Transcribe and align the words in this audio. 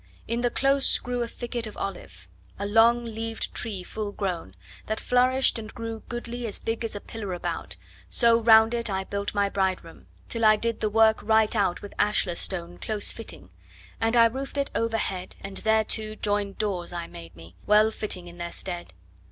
In 0.27 0.41
the 0.41 0.49
close 0.49 0.97
grew 0.97 1.21
a 1.21 1.27
thicket 1.27 1.67
of 1.67 1.77
olive, 1.77 2.27
a 2.57 2.65
long 2.65 3.05
leaved 3.05 3.53
tree 3.53 3.83
full 3.83 4.11
grown, 4.11 4.55
That 4.87 4.99
flourished 4.99 5.59
and 5.59 5.71
grew 5.71 6.01
goodly 6.09 6.47
as 6.47 6.57
big 6.57 6.83
as 6.83 6.95
a 6.95 6.99
pillar 6.99 7.33
about, 7.35 7.75
So 8.09 8.39
round 8.41 8.73
it 8.73 8.89
I 8.89 9.03
built 9.03 9.35
my 9.35 9.47
bride 9.47 9.83
room, 9.83 10.07
till 10.27 10.43
I 10.43 10.55
did 10.55 10.79
the 10.79 10.89
work 10.89 11.21
right 11.21 11.55
out 11.55 11.83
With 11.83 11.93
ashlar 11.99 12.33
stone 12.35 12.79
close 12.79 13.11
fitting; 13.11 13.51
and 13.99 14.15
I 14.15 14.25
roofed 14.25 14.57
it 14.57 14.71
overhead, 14.73 15.35
And 15.41 15.57
thereto 15.59 16.15
joined 16.15 16.57
doors 16.57 16.91
I 16.91 17.05
made 17.05 17.35
me, 17.35 17.53
well 17.67 17.91
fitting 17.91 18.27
in 18.27 18.39
their 18.39 18.51
stead. 18.53 18.93